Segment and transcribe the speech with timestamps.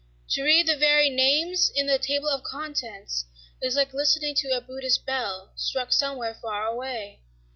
[0.31, 3.25] To read the very names in the table of contents
[3.61, 7.21] is like listening to a Buddhist bell, struck somewhere far away.